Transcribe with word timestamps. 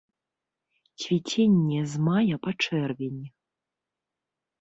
Цвіценне 1.01 1.81
з 1.91 2.01
мая 2.07 2.35
па 2.47 2.51
чэрвень. 2.65 3.21